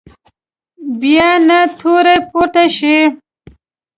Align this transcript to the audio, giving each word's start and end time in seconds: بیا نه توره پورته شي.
بیا 0.99 1.29
نه 1.47 1.59
توره 1.79 2.15
پورته 2.29 2.65
شي. 2.77 2.97